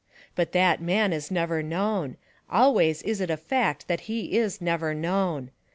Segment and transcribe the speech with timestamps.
[0.33, 2.17] But that man is never known;
[2.49, 5.51] always is it a fact that he is never known.